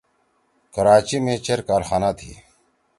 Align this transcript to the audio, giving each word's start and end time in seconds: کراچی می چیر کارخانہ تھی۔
کراچی 0.73 1.17
می 1.25 1.33
چیر 1.45 1.59
کارخانہ 1.67 2.09
تھی۔ 2.17 2.31